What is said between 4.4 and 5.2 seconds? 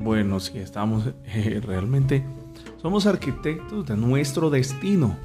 destino.